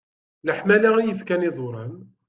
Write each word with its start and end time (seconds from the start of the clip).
Leḥmala 0.47 0.89
i 0.97 1.03
yefkan 1.05 1.47
iẓuran. 1.47 1.93